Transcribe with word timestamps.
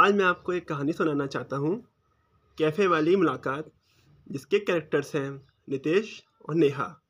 आज 0.00 0.14
मैं 0.14 0.24
आपको 0.24 0.52
एक 0.52 0.68
कहानी 0.68 0.92
सुनाना 0.92 1.26
चाहता 1.26 1.56
हूँ 1.56 1.88
कैफ़े 2.58 2.86
वाली 2.86 3.16
मुलाकात 3.16 3.72
जिसके 4.30 4.58
कैरेक्टर्स 4.58 5.14
हैं 5.16 5.48
नितेश 5.68 6.24
और 6.48 6.54
नेहा। 6.54 7.00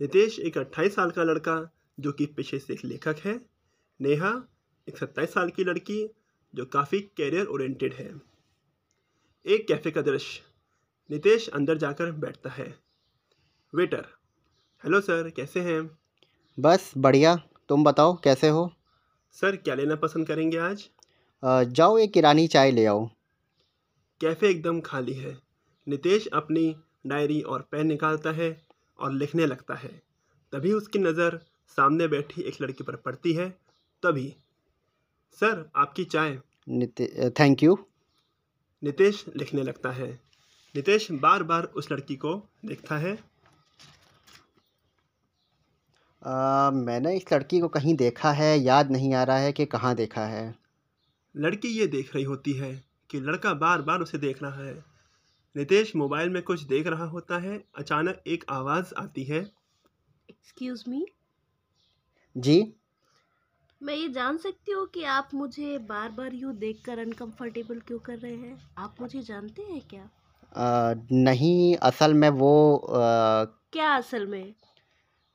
नितेश 0.00 0.38
एक 0.38 0.58
28 0.58 0.94
साल 0.94 1.10
का 1.10 1.22
लड़का 1.22 1.70
जो 2.00 2.12
कि 2.12 2.26
पेशे 2.26 2.58
से 2.58 2.72
एक 2.72 2.84
लेखक 2.84 3.16
है। 3.24 3.46
नेहा 4.00 4.48
एक 4.88 4.98
27 4.98 5.34
साल 5.34 5.50
की 5.50 5.64
लड़की 5.64 6.10
जो 6.54 6.64
काफ़ी 6.64 7.00
कैरियर 7.00 7.46
ओरिएंटेड 7.46 7.94
है। 7.94 8.20
एक 9.46 9.68
कैफ़े 9.68 9.90
का 9.90 10.02
दृश्य। 10.02 10.42
नितेश 11.10 11.48
अंदर 11.48 11.78
जाकर 11.78 12.12
बैठता 12.12 12.50
है। 12.50 12.78
वेटर 13.74 14.06
हेलो 14.84 15.00
सर 15.00 15.30
कैसे 15.30 15.60
हैं? 15.60 15.98
बस 16.60 16.92
बढ़िया। 16.98 17.36
तुम 17.68 17.84
बताओ 17.84 18.16
कैसे 18.16 18.48
हो? 18.48 18.72
सर 19.32 19.56
क्या 19.56 19.74
लेना 19.74 19.96
पसंद 19.96 20.26
करेंगे 20.26 20.58
आज? 20.58 20.90
जाओ 21.44 21.98
एक 21.98 22.16
ईरानी 22.16 22.46
चाय 22.46 22.70
ले 22.70 22.86
आओ। 22.86 23.10
कैफ़े 24.20 24.50
एकदम 24.50 24.80
खाली 24.80 25.12
है। 25.12 25.38
नितेश 25.88 26.26
अपनी 26.26 26.76
डायरी 27.06 27.40
और 27.40 27.62
पेन 27.62 27.86
निकालता 27.86 28.30
है 28.30 28.62
और 28.98 29.12
लिखने 29.12 29.46
लगता 29.46 29.74
है। 29.74 30.02
तभी 30.52 30.72
उसकी 30.72 30.98
नज़र 30.98 31.40
सामने 31.68 32.08
बैठी 32.08 32.42
एक 32.42 32.62
लड़की 32.62 32.84
पर 32.84 32.96
पड़ती 32.96 33.32
है। 33.32 33.50
तभी 34.02 34.36
सर 35.32 35.70
आपकी 35.76 36.04
चाय। 36.04 36.38
निते 36.68 37.30
थैंक 37.30 37.62
यू। 37.62 37.78
नितेश 38.84 39.24
लिखने 39.36 39.62
लगता 39.62 39.90
है। 39.90 40.20
नितेश 40.76 41.10
बार 41.10 41.42
बार 41.42 41.64
उस 41.64 41.92
लड़की 41.92 42.16
को 42.16 42.48
देखता 42.64 42.98
है। 42.98 43.16
अ, 46.22 46.70
मैंने 46.74 47.16
इस 47.16 47.32
लड़की 47.32 47.60
को 47.60 47.68
कहीं 47.68 47.96
देखा 47.96 48.32
है 48.32 48.58
याद 48.58 48.90
नहीं 48.90 49.14
आ 49.14 49.22
रहा 49.22 49.36
है 49.36 49.52
कि 49.52 49.66
कहाँ 49.66 49.94
देखा 49.94 50.26
है। 50.26 50.63
लड़की 51.36 51.68
ये 51.68 51.86
देख 51.86 52.14
रही 52.14 52.24
होती 52.24 52.52
है 52.52 52.84
कि 53.10 53.20
लड़का 53.20 53.54
बार 53.54 53.82
बार 53.82 54.00
उसे 54.00 54.18
देख 54.18 54.42
रहा 54.42 54.64
है। 54.64 54.84
नितेश 55.56 55.96
मोबाइल 55.96 56.30
में 56.30 56.42
कुछ 56.42 56.62
देख 56.62 56.86
रहा 56.86 57.04
होता 57.04 57.38
है। 57.38 57.64
अचानक 57.78 58.22
एक 58.26 58.44
आवाज़ 58.50 58.94
आती 58.94 59.24
है। 59.24 59.50
Excuse 60.30 60.84
me 60.88 61.04
ji? 62.36 62.74
मैं 63.80 63.94
ये 63.94 64.08
जान 64.08 64.38
सकती 64.38 64.72
हूँ 64.72 64.86
कि 64.86 65.04
आप 65.04 65.28
मुझे 65.34 65.78
बार 65.78 66.10
बार 66.10 66.34
यूँ 66.34 66.54
देखकर 66.56 66.98
अनकंफर्टेबल 66.98 67.80
क्यों 67.80 67.98
कर 67.98 68.18
रहे 68.18 68.36
हैं? 68.36 68.62
आप 68.78 68.96
मुझे 69.00 69.22
जानते 69.22 69.62
हैं 69.62 69.80
क्या? 69.88 70.10
अ, 70.56 70.94
नहीं 71.12 71.76
असल 71.82 72.14
में 72.14 72.28
वो 72.30 72.52
अ, 72.76 73.44
क्या 73.72 73.94
असल 73.96 74.26
में? 74.26 74.54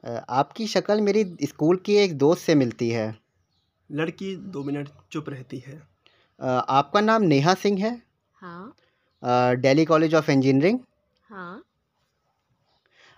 अ, 0.04 0.10
आपकी 0.30 0.68
शक्ल 0.68 1.02
मेरी 1.02 1.24
स्कूल 1.44 1.78
की 1.78 1.96
एक 1.96 2.18
दोस्त 2.18 2.42
से 2.42 2.56
मिलती 2.56 2.90
है। 2.90 3.08
लड़की 3.92 4.36
दो 4.36 4.64
मिनट 4.64 4.90
चुप 5.12 5.30
रहती 5.30 5.60
है। 5.60 5.89
आपका 6.40 7.02
नाम 7.02 7.24
नेहा 7.24 7.54
सिंह 7.54 7.84
है। 7.84 7.92
हाँ। 8.38 8.76
दिल्ली 9.58 9.86
कॉलेज 9.86 10.16
ऑफ़ 10.16 10.32
इंजीनियरिंग 10.32 10.80
हाँ। 11.30 11.64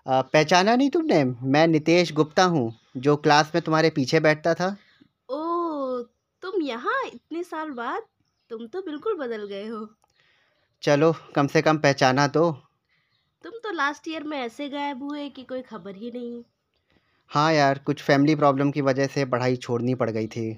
पहचाना 0.06 0.76
नहीं 0.76 0.90
तुमने? 0.90 1.24
मैं 1.24 1.68
नितेश 1.68 2.14
गुप्ता 2.14 2.44
हूँ 2.46 2.74
जो 2.98 3.16
क्लास 3.18 3.52
में 3.56 3.62
तुम्हारे 3.64 3.90
पीछे 3.90 4.20
बैठता 4.20 4.54
था। 4.54 4.76
ओ 5.30 6.02
तुम 6.44 6.62
यहाँ 6.62 7.02
इतने 7.06 7.44
साल 7.44 7.70
बाद? 7.72 8.02
तुम 8.52 8.66
तो 8.68 8.82
बिल्कुल 8.82 9.18
बदल 9.18 9.46
गए 9.48 9.68
हो। 9.68 9.88
चलो 10.84 11.14
कम 11.36 11.48
से 11.48 11.62
कम 11.62 11.78
पहचाना 11.78 12.28
तो। 12.28 12.52
तुम 13.44 13.52
तो 13.64 13.72
लास्ट 13.72 14.08
ईयर 14.08 14.24
में 14.24 14.38
ऐसे 14.38 14.68
गायब 14.70 15.04
हुए 15.04 15.30
कि 15.30 15.44
कोई 15.44 15.62
खबर 15.62 15.96
ही 15.96 16.12
नहीं। 16.12 16.44
हाँ 17.32 17.52
यार 17.54 17.80
कुछ 17.80 18.02
फैमिली 18.04 18.36
प्रॉब्लम 18.36 18.72
की 18.72 18.82
वजह 18.82 19.08
से 19.08 19.26
पढ़ाई 19.26 19.56
छोड़नी 19.56 19.96
पड़ 19.96 20.10
गई 20.10 20.28
थी। 20.28 20.50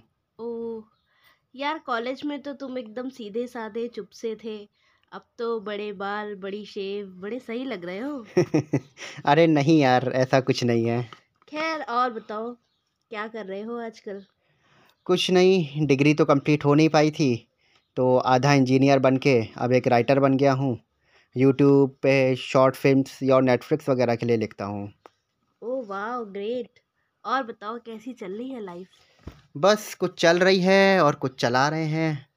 यार 1.55 1.79
कॉलेज 1.79 2.23
में 2.25 2.41
तो 2.41 2.53
तुम 2.53 2.77
एकदम 2.77 3.09
सीधे 3.09 3.47
साधे 3.47 3.87
चुप 3.87 4.09
से 4.09 4.35
थे। 4.43 4.57
अब 5.11 5.25
तो 5.37 5.59
बड़े 5.59 5.91
बाल 5.93 6.35
बड़ी 6.35 6.65
शेव 6.65 7.07
बड़े 7.21 7.39
सही 7.39 7.63
लग 7.65 7.85
रहे 7.85 7.99
हो। 7.99 8.25
अरे 9.25 9.47
नहीं 9.47 9.79
यार 9.79 10.11
ऐसा 10.15 10.39
कुछ 10.39 10.63
नहीं 10.63 10.85
है। 10.85 11.01
खैर 11.47 11.81
और 11.89 12.13
बताओ 12.13 12.53
क्या 13.11 13.28
कर 13.28 13.45
रहे 13.45 13.61
हो 13.61 13.78
आजकल? 13.78 14.23
कुछ 15.05 15.31
नहीं 15.31 15.85
डिग्री 15.88 16.13
तो 16.13 16.25
कंप्लीट 16.25 16.66
हो 16.66 16.73
नहीं 16.73 16.89
पाई 16.89 17.11
थी 17.11 17.47
तो 17.97 18.17
आधा 18.17 18.53
इंजीनियर 18.53 18.99
बन 18.99 19.17
के 19.17 19.39
अब 19.57 19.73
एक 19.73 19.88
राइटर 19.88 20.19
बन 20.19 20.38
गया 20.38 20.53
हूँ। 20.53 20.78
यूट्यूब 21.35 21.89
पे 22.03 22.35
शॉर्ट 22.35 22.75
फिल्म्स 22.75 23.19
या 23.23 23.39
नेटफ्लिक्स 23.39 23.89
वगैरह 23.89 24.16
के 24.16 24.25
लिए 24.25 24.38
लिखता 24.38 24.66
हूँ। 24.66 24.91
ओह 25.61 25.85
वाह 25.88 26.23
ग्रेट। 26.23 26.79
और 27.25 27.44
बताओ 27.44 27.79
कैसी 27.79 28.13
चल 28.13 28.38
रही 28.38 28.49
है 28.49 28.59
लाइफ? 28.59 28.88
बस 29.57 29.94
कुछ 29.94 30.22
चल 30.22 30.39
रही 30.39 30.59
है 30.61 31.01
और 31.03 31.16
कुछ 31.16 31.39
चला 31.39 31.69
रहे 31.69 31.85
हैं। 31.85 32.29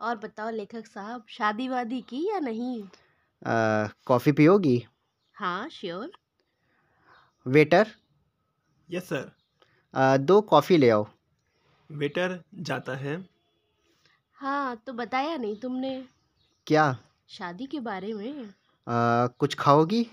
और 0.00 0.16
बताओ 0.16 0.50
लेखक 0.50 0.86
साहब 0.86 1.24
शादी 1.28 1.68
वादी 1.68 2.00
की 2.00 2.28
या 2.30 2.38
नहीं? 2.38 2.88
कॉफ़ी 4.06 4.32
पियोगी? 4.32 4.86
हाँ 5.34 5.68
sure 5.68 6.12
waiter? 7.46 7.88
Yes 8.90 9.08
sir 9.08 9.32
uh, 9.94 10.16
दो 10.16 10.40
कॉफ़ी 10.40 10.76
ले 10.76 10.90
आओ। 10.90 11.06
वेटर 11.90 12.42
जाता 12.54 12.96
है। 12.96 13.28
हाँ 14.32 14.76
तो 14.76 14.92
बताया 14.92 15.36
नहीं 15.36 15.56
तुमने। 15.56 16.04
क्या? 16.66 16.96
शादी 17.28 17.66
के 17.66 17.80
बारे 17.80 18.12
में? 18.12 18.44
अ, 18.86 19.26
कुछ 19.38 19.54
खाओगी? 19.54 20.10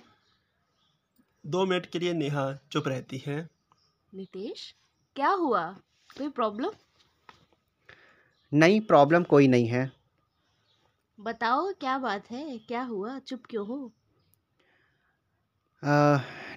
दो 1.45 1.66
मिनट 1.66 1.85
के 1.85 2.00
लिए 2.00 2.13
नेहा 2.13 2.53
चुप 2.72 2.88
रहती 2.88 3.17
है। 3.17 3.50
नितेश? 4.13 4.75
क्या 5.16 5.29
हुआ? 5.29 5.66
कोई 6.09 6.29
प्रॉब्लम 6.29 6.72
नहीं 8.51 8.79
प्रॉब्लम 8.81 9.24
कोई 9.24 9.47
नहीं 9.47 9.68
है। 9.68 9.91
बताओ 11.19 11.72
क्या 11.74 11.97
बात 11.97 12.29
है? 12.31 12.57
क्या 12.57 12.81
हुआ? 12.84 13.18
चुप 13.19 13.46
क्यों 13.50 13.66
हो? 13.68 13.91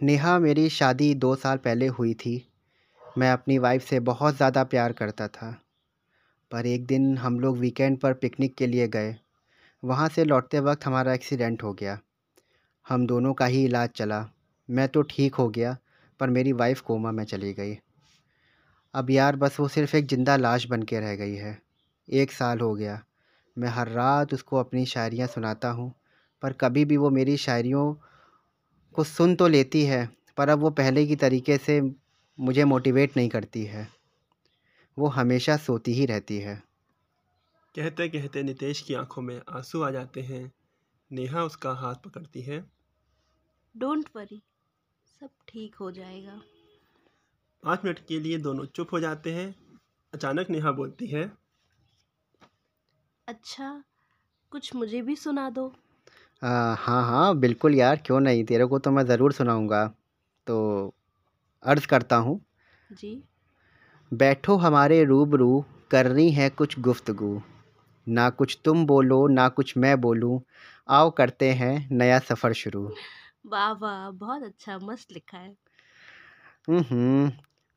नेहा 0.02 0.38
मेरी 0.38 0.68
शादी 0.70 1.14
दो 1.16 1.34
साल 1.36 1.56
पहले 1.58 1.86
हुई 1.90 2.14
थी। 2.14 2.34
मैं 3.18 3.30
अपनी 3.32 3.58
वाइफ 3.58 3.82
से 3.82 4.00
बहुत 4.02 4.36
ज़्यादा 4.36 4.64
प्यार 4.64 4.92
करता 4.92 5.28
था। 5.28 5.50
पर 6.50 6.66
एक 6.66 6.86
दिन 6.86 7.16
हम 7.18 7.38
लोग 7.40 7.56
वीकेंड 7.58 7.98
पर 8.00 8.14
पिकनिक 8.14 8.54
के 8.54 8.66
लिए 8.66 8.88
गए। 8.88 9.16
वहाँ 9.82 10.08
से 10.08 10.24
लौटते 10.24 10.60
वक्त 10.60 10.86
हमारा 10.86 11.14
एक्सीडेंट 11.14 11.62
हो 11.62 11.72
गया। 11.72 11.98
हम 12.86 13.06
दोनों 13.06 13.32
का 13.34 13.46
ही 13.46 13.64
इलाज 13.64 13.88
चला। 13.90 14.24
मैं 14.68 14.88
तो 14.88 15.02
ठीक 15.02 15.34
हो 15.34 15.48
गया 15.48 15.76
पर 16.20 16.30
मेरी 16.30 16.52
वाइफ 16.54 16.80
कोमा 16.80 17.10
में 17.12 17.24
चली 17.24 17.52
गई। 17.52 17.78
अब 18.96 19.10
यार 19.10 19.36
बस 19.36 19.60
वो 19.60 19.68
सिर्फ़ 19.68 19.96
एक 19.96 20.06
ज़िंदा 20.06 20.36
लाश 20.36 20.66
बन 20.66 20.82
के 20.82 21.00
रह 21.00 21.14
गई 21.16 21.34
है। 21.34 21.62
एक 22.08 22.32
साल 22.32 22.60
हो 22.60 22.74
गया। 22.74 23.02
मैं 23.56 23.68
हर 23.68 23.88
रात 23.88 24.34
उसको 24.34 24.56
अपनी 24.56 24.86
शायरियाँ 24.86 25.28
सुनाता 25.28 25.70
हूँ 25.70 25.92
पर 26.42 26.52
कभी 26.52 26.84
भी 26.84 26.96
वो 26.96 27.10
मेरी 27.10 27.36
शायरियों 27.36 27.94
को 28.94 29.04
सुन 29.04 29.34
तो 29.34 29.48
लेती 29.48 29.84
है 29.84 30.08
पर 30.36 30.48
अब 30.48 30.58
वो 30.58 30.70
पहले 30.70 31.06
की 31.06 31.16
तरीके 31.16 31.58
से 31.58 31.80
मुझे 32.38 32.64
मोटिवेट 32.64 33.16
नहीं 33.16 33.28
करती 33.28 33.64
है। 33.64 33.88
वो 34.98 35.08
हमेशा 35.08 35.56
सोती 35.56 35.92
ही 35.92 36.06
रहती 36.06 36.38
है। 36.38 36.62
कहते 37.74 38.08
कहते 38.08 38.42
नितेश 38.42 38.80
की 38.80 38.94
आँखों 38.94 39.22
में 39.22 39.40
आँसू 39.48 39.82
आ 39.82 39.90
जाते 39.90 40.20
हैं। 40.22 40.52
नेहा 41.10 41.42
उसका 41.44 41.72
हाथ 41.72 41.94
पकड़ती 41.94 42.42
है। 42.42 42.64
डोंट 43.76 44.08
वरी 44.16 44.42
सब 45.20 45.30
ठीक 45.48 45.74
हो 45.74 45.90
जाएगा। 45.90 46.40
पाँच 47.62 47.84
मिनट 47.84 47.98
के 48.08 48.20
लिए 48.20 48.38
दोनों 48.38 48.64
चुप 48.66 48.92
हो 48.92 49.00
जाते 49.00 49.32
हैं। 49.34 49.54
अचानक 50.12 50.50
नेहा 50.50 50.72
बोलती 50.72 51.06
है 51.06 51.30
अच्छा 53.28 53.68
कुछ 54.52 54.74
मुझे 54.74 55.02
भी 55.02 55.16
सुना 55.16 55.50
दो। 55.50 55.72
आ, 56.42 56.74
हाँ 56.74 57.02
हाँ 57.04 57.38
बिल्कुल 57.38 57.74
यार 57.74 57.96
क्यों 58.06 58.20
नहीं? 58.20 58.44
तेरे 58.44 58.66
को 58.66 58.78
तो 58.78 58.90
मैं 58.90 59.04
ज़रूर 59.06 59.32
सुनाऊँगा। 59.32 59.86
तो 60.46 60.94
अर्ज़ 61.62 61.86
करता 61.86 62.16
हूँ। 62.16 62.40
जी। 62.92 63.22
बैठो 64.12 64.56
हमारे 64.56 65.04
रूबरू 65.04 65.64
करनी 65.90 66.30
है 66.30 66.48
कुछ 66.50 66.78
गुफ्तगु। 66.80 67.40
ना 68.06 68.28
कुछ 68.30 68.58
तुम 68.64 68.86
बोलो 68.86 69.26
ना 69.28 69.48
कुछ 69.48 69.76
मैं 69.76 70.00
बोलूँ। 70.00 70.40
आओ 70.88 71.10
करते 71.10 71.50
हैं 71.52 71.88
नया 71.92 72.18
सफ़र 72.18 72.52
शुरू। 72.52 72.88
वाह 73.46 73.72
वाह 73.72 74.10
बहुत 74.10 74.42
अच्छा 74.42 74.78
मस्त 74.78 75.12
लिखा 75.12 75.38
है। 75.38 75.56
हम्म 76.68 77.30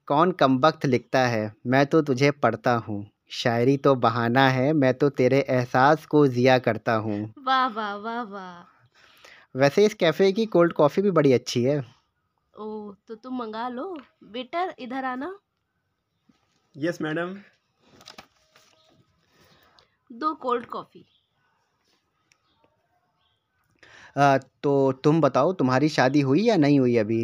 कौन 0.09 0.31
कमबख्त 0.31 0.85
लिखता 0.85 1.19
है? 1.27 1.51
मैं 1.67 1.85
तो 1.85 2.01
तुझे 2.01 2.31
पढ़ता 2.31 2.73
हूँ। 2.75 3.05
शायरी 3.31 3.77
तो 3.77 3.95
बहाना 3.95 4.47
है 4.49 4.71
मैं 4.73 4.93
तो 4.93 5.09
तेरे 5.09 5.39
एहसास 5.39 6.05
को 6.05 6.25
ज़िया 6.27 6.57
करता 6.59 6.93
हूँ। 6.93 7.33
वाह 7.37 7.67
वाह 7.67 7.95
वाह 7.95 8.21
वाह। 8.21 9.59
वैसे 9.59 9.85
इस 9.85 9.93
कैफ़े 9.93 10.31
की 10.31 10.45
कोल्ड 10.45 10.73
कॉफ़ी 10.73 11.01
भी 11.01 11.11
बड़ी 11.11 11.33
अच्छी 11.33 11.63
है। 11.63 11.77
ओह 12.53 12.95
तो 13.07 13.15
तुम 13.15 13.37
मंगा 13.37 13.67
लो। 13.69 13.85
बेटर 14.23 14.73
इधर 14.79 15.05
आना। 15.05 15.39
यस 16.77 17.01
मैडम 17.01 17.35
दो 20.11 20.33
कोल्ड 20.33 20.65
कॉफ़ी। 20.65 21.05
तो 24.63 24.91
तुम 24.91 25.21
बताओ 25.21 25.53
तुम्हारी 25.53 25.89
शादी 25.89 26.21
हुई 26.21 26.41
या 26.41 26.57
नहीं 26.57 26.79
हुई 26.79 26.97
अभी? 26.97 27.23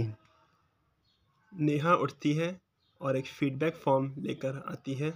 नेहा 1.54 1.96
उठती 1.96 2.34
है। 2.34 2.65
और 3.02 3.18
एक 3.18 3.26
फीडबैक 3.26 3.76
फॉर्म 3.76 4.14
लेकर 4.18 4.64
आती 4.68 4.94
है। 4.94 5.14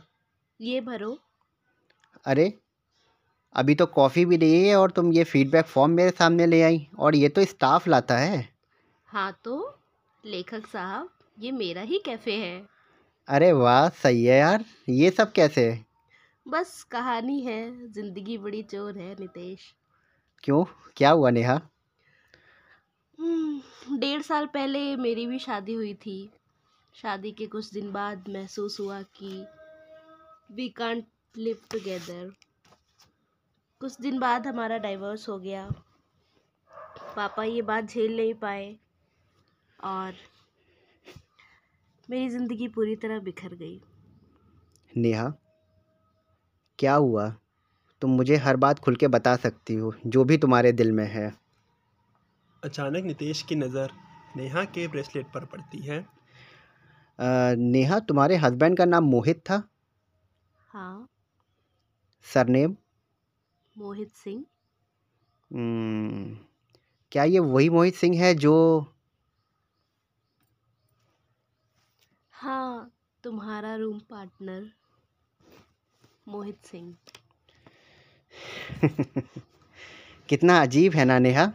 ये 0.60 0.82
भरो। 0.82 1.18
अरे 2.26 2.54
अभी 3.56 3.76
तो 3.76 3.86
कॉफ़ी 3.86 4.26
भी 4.26 4.38
नहीं 4.38 4.64
है 4.66 4.76
और 4.76 4.92
तुम 4.92 5.12
ये 5.14 5.24
फीडबैक 5.24 5.66
फॉर्म 5.66 5.92
मेरे 5.92 6.10
सामने 6.10 6.46
ले 6.46 6.62
आई 6.62 6.88
और 7.00 7.16
ये 7.16 7.30
तो 7.30 7.46
स्टाफ 7.46 7.88
लाता 7.88 8.18
है। 8.18 8.50
हाँ 9.10 9.32
तो 9.44 9.80
लेखक 10.26 10.68
साहब 10.68 11.10
ये 11.40 11.52
मेरा 11.52 11.82
ही 11.82 12.00
कैफ़े 12.06 12.36
है। 12.36 12.68
अरे 13.28 13.52
वाह 13.52 13.90
सही 13.90 14.24
है 14.26 14.38
यार। 14.40 14.66
ये 14.90 15.10
सब 15.12 15.32
कैसे? 15.32 15.86
बस 16.48 16.84
कहानी 16.84 17.40
है 17.42 17.88
ज़िंदगी 17.92 18.38
बड़ी 18.38 18.64
चोर 18.64 18.98
है 18.98 19.16
नितेश। 19.20 19.74
क्यों? 20.44 20.64
क्या 20.98 21.10
हुआ 21.10 21.30
नेहा? 21.30 21.60
हम्म, 23.20 23.98
डेढ़ 23.98 24.22
साल 24.22 24.46
पहले 24.46 24.96
मेरी 24.96 25.26
भी 25.28 25.40
शादी 25.40 25.74
हुई 25.74 25.94
थी। 25.94 26.18
शादी 26.96 27.32
के 27.32 27.46
कुछ 27.48 27.72
दिन 27.74 27.92
बाद 27.92 28.30
महसूस 28.30 28.80
हुआ 28.80 29.02
कि 29.18 29.46
वी 30.52 30.68
कांट 30.70 31.06
लिव 31.36 31.58
टुगेदर 31.72 32.32
कुछ 33.82 34.00
दिन 34.02 34.20
बाद 34.20 34.48
हमारा 34.48 34.78
डाइवोर्स 34.78 35.28
हो 35.30 35.38
गया। 35.40 35.70
पापा 37.16 37.44
ये 37.44 37.62
बात 37.62 37.84
झेल 37.84 38.16
नहीं 38.18 38.34
पाए 38.34 38.76
और 39.84 40.14
मेरी 42.10 42.30
ज़िंदगी 42.30 42.68
पूरी 42.68 42.96
तरह 42.96 43.20
बिखर 43.20 43.56
गई। 43.56 43.80
नेहा 44.92 45.32
क्या 46.80 46.96
हुआ? 46.96 47.30
तुम 48.02 48.12
मुझे 48.12 48.36
हर 48.38 48.56
बात 48.58 48.80
खुल 48.80 48.96
के 48.96 49.08
बता 49.08 49.36
सकती 49.38 49.76
हो 49.76 49.94
जो 50.06 50.24
भी 50.24 50.38
तुम्हारे 50.38 50.72
दिल 50.72 50.92
में 50.92 51.06
है। 51.08 51.32
अचानक 52.64 53.04
नितेश 53.04 53.42
की 53.42 53.56
नज़र 53.56 53.92
नेहा 54.38 54.64
के 54.66 54.88
ब्रेसलेट 54.88 55.26
पर 55.26 55.46
पड़ती 55.46 55.78
है। 55.80 56.06
अ, 57.20 57.28
नेहा 57.58 58.00
तुम्हारे 58.08 58.36
हस्बैंड 58.38 58.78
का 58.78 58.86
नाम 58.86 59.04
मोहित 59.10 59.40
था? 59.50 59.64
हाँ। 60.70 61.08
सरनेम? 62.26 62.76
मोहित 63.76 64.12
सिंह। 64.16 64.46
हम्म, 65.52 66.36
क्या 67.12 67.24
ये 67.24 67.40
वही 67.40 67.70
मोहित 67.70 67.96
सिंह 67.96 68.20
है 68.22 68.34
जो 68.36 68.54
हाँ 72.34 72.92
तुम्हारा 73.24 73.76
रूम 73.76 74.00
पार्टनर 74.00 74.72
मोहित 76.28 76.66
सिंह। 76.66 76.96
कितना 80.30 80.62
अजीब 80.62 80.94
है 80.94 81.06
ना 81.06 81.20
नेहा। 81.20 81.52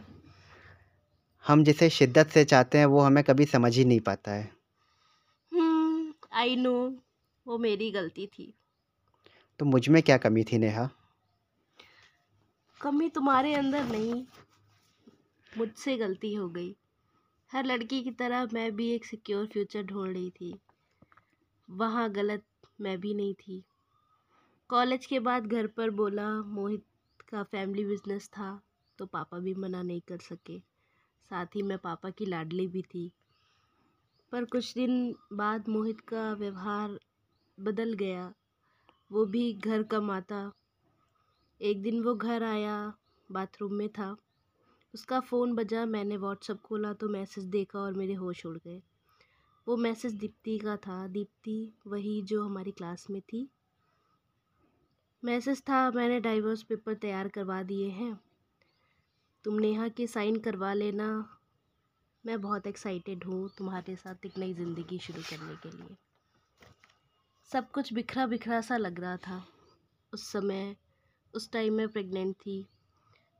हम 1.45 1.63
जिसे 1.63 1.89
शिद्दत 1.89 2.29
से 2.29 2.43
चाहते 2.45 2.77
हैं 2.77 2.85
वो 2.85 2.99
हमें 3.01 3.23
कभी 3.23 3.45
समझ 3.45 3.75
ही 3.77 3.85
नहीं 3.85 3.99
पाता 3.99 4.31
है। 4.31 4.54
आई 6.35 6.55
नो 6.55 7.01
वो 7.47 7.57
मेरी 7.57 7.91
गलती 7.91 8.27
थी। 8.27 8.53
तो 9.59 9.65
मुझमें 9.65 10.03
क्या 10.03 10.17
कमी 10.17 10.43
थी 10.43 10.57
नेहा? 10.57 10.89
कमी 12.81 13.09
तुम्हारे 13.09 13.53
अंदर 13.53 13.83
नहीं 13.83 14.25
मुझसे 15.57 15.97
गलती 15.97 16.33
हो 16.33 16.49
गई। 16.49 16.75
हर 17.51 17.65
लड़की 17.65 18.03
की 18.03 18.11
तरह 18.11 18.47
मैं 18.53 18.75
भी 18.75 18.89
एक 18.91 19.05
सिक्योर 19.05 19.45
फ्यूचर 19.45 19.83
ढूंढ 19.83 20.13
रही 20.13 20.29
थी। 20.29 20.59
वहाँ 21.69 22.11
गलत 22.11 22.43
मैं 22.81 22.99
भी 22.99 23.13
नहीं 23.13 23.33
थी। 23.33 23.63
कॉलेज 24.69 25.05
के 25.05 25.19
बाद 25.19 25.47
घर 25.47 25.67
पर 25.67 25.89
बोला 25.89 26.29
मोहित 26.43 26.85
का 27.29 27.43
फैमिली 27.43 27.85
बिज़नेस 27.85 28.27
था 28.27 28.61
तो 28.99 29.05
पापा 29.05 29.39
भी 29.39 29.53
मना 29.53 29.81
नहीं 29.81 30.01
कर 30.01 30.17
सके। 30.17 30.59
साथ 31.29 31.45
ही 31.45 31.61
मैं 31.61 31.77
पापा 31.77 32.09
की 32.09 32.25
लाडली 32.25 32.67
भी 32.67 32.81
थी। 32.81 33.11
पर 34.31 34.45
कुछ 34.45 34.73
दिन 34.73 35.15
बाद 35.33 35.69
मोहित 35.69 35.99
का 35.99 36.33
व्यवहार 36.33 36.99
बदल 37.59 37.93
गया। 37.93 38.33
वो 39.11 39.25
भी 39.25 39.53
घर 39.53 39.83
कमाता 39.83 40.51
एक 41.61 41.81
दिन 41.81 42.03
वो 42.03 42.15
घर 42.15 42.43
आया, 42.43 42.93
बाथरूम 43.31 43.73
में 43.73 43.89
था। 43.89 44.17
उसका 44.93 45.19
फ़ोन 45.19 45.53
बजा, 45.53 45.85
मैंने 45.85 46.17
व्हाट्सअप 46.17 46.61
खोला 46.61 46.93
तो 46.93 47.09
मैसेज 47.09 47.45
देखा 47.45 47.79
और 47.79 47.93
मेरे 47.93 48.13
होश 48.13 48.45
उड़ 48.45 48.57
गए। 48.57 48.81
वो 49.67 49.77
मैसेज 49.77 50.13
दीप्ति 50.13 50.57
का 50.57 50.77
था। 50.77 51.07
दीप्ति, 51.07 51.73
वही 51.87 52.21
जो 52.21 52.43
हमारी 52.43 52.71
क्लास 52.71 53.09
में 53.09 53.21
थी। 53.21 53.49
मैसेज 55.23 55.61
था, 55.61 55.91
मैंने 55.91 56.19
डाइवोर्स 56.19 56.63
पेपर 56.63 56.93
तैयार 56.93 57.27
करवा 57.27 57.63
दिए 57.63 57.89
हैं। 57.89 58.19
तुम 59.43 59.53
नेहा 59.53 59.87
के 59.87 60.07
साइन 60.07 60.39
करवा 60.39 60.73
लेना 60.73 61.34
मैं 62.25 62.41
बहुत 62.41 62.67
एक्साइटेड 62.67 63.23
हूँ 63.23 63.49
तुम्हारे 63.57 63.95
साथ 63.95 64.25
एक 64.25 64.37
नई 64.37 64.53
ज़िंदगी 64.53 64.99
शुरू 64.99 65.21
करने 65.21 65.55
के 65.55 65.77
लिए। 65.77 65.95
सब 67.51 67.71
कुछ 67.71 67.93
बिखरा 67.93 68.25
बिखरा 68.27 68.61
सा 68.61 68.77
लग 68.77 68.99
रहा 68.99 69.17
था। 69.17 69.45
उस 70.13 70.31
समय 70.31 70.75
उस 71.33 71.51
टाइम 71.51 71.73
मैं 71.73 71.87
प्रेग्नेंट 71.87 72.35
थी। 72.35 72.65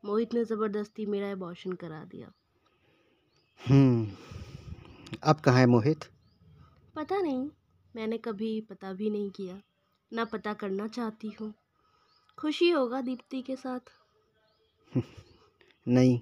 मोहित 0.05 0.33
ने 0.33 0.45
ज़बरदस्ती 0.45 1.05
मेरा 1.05 1.31
अबॉर्शन 1.31 1.71
करा 1.73 2.03
दिया। 2.05 2.31
हम्म 3.61 4.07
अब 5.23 5.39
कहाँ 5.39 5.59
है 5.59 5.65
मोहित? 5.65 5.99
पता 6.95 7.21
नहीं 7.21 7.49
मैंने 7.95 8.17
कभी 8.17 8.61
पता 8.61 8.93
भी 8.93 9.09
नहीं 9.09 9.31
किया। 9.31 9.61
ना 10.13 10.25
पता 10.25 10.53
करना 10.53 10.87
चाहती 10.87 11.27
हूँ। 11.41 11.53
खुशी 12.37 12.69
होगा 12.69 13.01
दीप्ति 13.01 13.41
के 13.41 13.55
साथ। 13.55 13.91
नहीं 15.87 16.19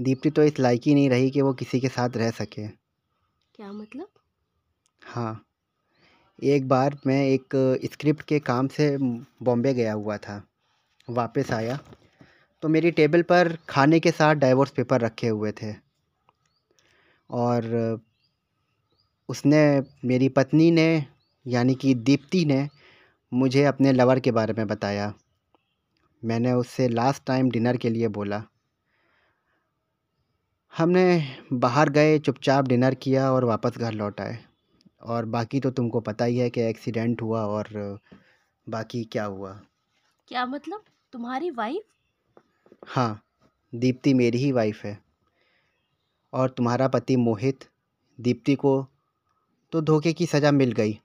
दीप्ति 0.00 0.30
तो 0.30 0.42
इस 0.42 0.58
लायक 0.58 0.80
ही 0.86 0.94
नहीं 0.94 1.10
रही 1.10 1.30
कि 1.30 1.42
वो 1.42 1.52
किसी 1.54 1.80
के 1.80 1.88
साथ 1.88 2.10
रह 2.16 2.30
सके। 2.30 2.68
क्या 3.54 3.72
मतलब? 3.72 4.08
हाँ। 5.02 5.46
एक 6.42 6.68
बार 6.68 6.98
मैं 7.06 7.26
एक 7.26 7.78
स्क्रिप्ट 7.92 8.22
के 8.22 8.38
काम 8.38 8.68
से 8.68 8.96
बॉम्बे 9.42 9.74
गया 9.74 9.92
हुआ 9.92 10.16
था। 10.16 10.48
वापस 11.10 11.52
आया। 11.52 11.78
तो 12.62 12.68
मेरी 12.68 12.90
टेबल 12.90 13.22
पर 13.22 13.58
खाने 13.68 14.00
के 14.00 14.10
साथ 14.10 14.34
डाइवोर्स 14.34 14.70
पेपर 14.70 15.00
रखे 15.00 15.28
हुए 15.28 15.52
थे। 15.52 15.74
और 17.30 18.00
उसने 19.28 19.80
मेरी 20.04 20.28
पत्नी 20.28 20.70
ने 20.70 21.06
यानी 21.46 21.74
कि 21.74 21.94
दीप्ति 21.94 22.44
ने 22.44 22.68
मुझे 23.32 23.64
अपने 23.64 23.92
लवर 23.92 24.20
के 24.20 24.30
बारे 24.30 24.52
में 24.52 24.66
बताया। 24.66 25.14
मैंने 26.24 26.52
उससे 26.52 26.88
लास्ट 26.88 27.24
टाइम 27.26 27.50
डिनर 27.50 27.76
के 27.76 27.90
लिए 27.90 28.08
बोला। 28.08 28.44
हमने 30.78 31.36
बाहर 31.52 31.88
गए 31.88 32.18
चुपचाप 32.18 32.64
डिनर 32.64 32.94
किया 32.94 33.30
और 33.32 33.44
वापस 33.44 33.76
घर 33.78 33.92
लौट 33.92 34.20
आए। 34.20 34.38
और 35.02 35.24
बाकी 35.24 35.60
तो 35.60 35.70
तुमको 35.70 36.00
पता 36.00 36.24
ही 36.24 36.38
है 36.38 36.50
कि 36.50 36.60
एक्सीडेंट 36.60 37.22
हुआ 37.22 37.42
और 37.46 38.00
बाकी 38.66 39.04
क्या 39.04 39.24
हुआ। 39.24 39.52
क्या 40.28 40.46
मतलब? 40.46 40.82
तुम्हारी 41.12 41.50
वाइफ 41.50 41.82
हाँ 42.86 43.22
दीप्ति 43.74 44.14
मेरी 44.14 44.38
ही 44.38 44.52
वाइफ 44.52 44.84
है। 44.84 44.98
और 46.32 46.50
तुम्हारा 46.50 46.88
पति 46.88 47.16
मोहित 47.16 47.64
दीप्ति 48.18 48.54
को 48.54 48.74
तो 49.72 49.80
धोखे 49.80 50.12
की 50.12 50.26
सज़ा 50.26 50.52
मिल 50.52 50.72
गई। 50.72 50.98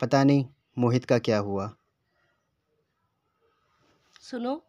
पता 0.00 0.24
नहीं 0.24 0.46
मोहित 0.78 1.04
का 1.04 1.18
क्या 1.18 1.38
हुआ। 1.38 1.70
सुनो। 4.20 4.60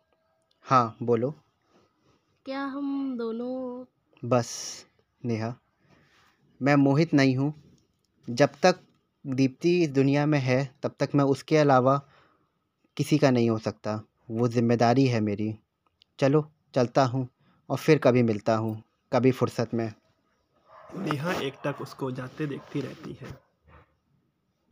हाँ 0.65 0.97
बोलो। 1.03 1.33
क्या 2.45 2.63
हम 2.65 3.17
दोनों 3.17 3.85
बस, 4.25 4.85
नेहा। 5.25 5.55
मैं 6.61 6.75
मोहित 6.75 7.13
नहीं 7.13 7.37
हूँ। 7.37 7.53
जब 8.29 8.49
तक 8.63 8.79
दीप्ति 9.27 9.83
इस 9.83 9.89
दुनिया 9.89 10.25
में 10.25 10.39
है, 10.39 10.75
तब 10.83 10.95
तक 10.99 11.09
मैं 11.15 11.23
उसके 11.25 11.57
अलावा 11.57 12.01
किसी 12.97 13.17
का 13.17 13.31
नहीं 13.31 13.49
हो 13.49 13.57
सकता। 13.57 14.03
वो 14.31 14.47
ज़िम्मेदारी 14.47 15.05
है 15.07 15.19
मेरी। 15.19 15.55
चलो, 16.19 16.51
चलता 16.75 17.05
हूँ 17.05 17.27
और 17.69 17.77
फिर 17.77 17.97
कभी 17.97 18.23
मिलता 18.23 18.55
हूँ, 18.55 18.83
कभी 19.13 19.31
फुर्सत 19.31 19.73
में। 19.73 19.93
नेहा 20.97 21.33
एक 21.33 21.53
तक 21.63 21.81
उसको 21.81 22.11
जाते 22.11 22.47
देखती 22.47 22.81
रहती 22.81 23.17
है। 23.21 23.50